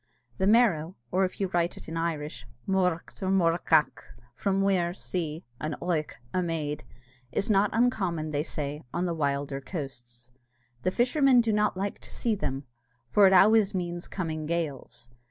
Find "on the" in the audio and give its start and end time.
8.91-9.13